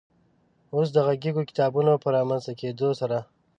اوس 0.75 0.87
د 0.93 0.97
غږیزو 1.07 1.47
کتابونو 1.49 1.93
په 2.03 2.07
رامنځ 2.15 2.43
ته 2.47 2.53
کېدو 2.59 2.89
سره 2.99 3.17